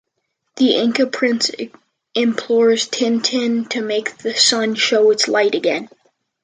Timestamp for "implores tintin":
2.15-3.69